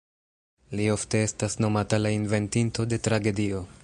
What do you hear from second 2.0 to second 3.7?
la ""Inventinto de Tragedio"".